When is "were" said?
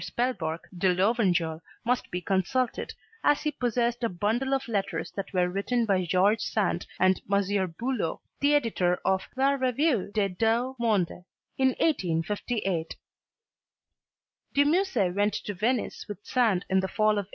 5.31-5.47